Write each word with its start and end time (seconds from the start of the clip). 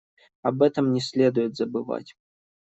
Об 0.41 0.63
этом 0.63 0.93
не 0.93 0.99
следует 0.99 1.55
забывать. 1.55 2.15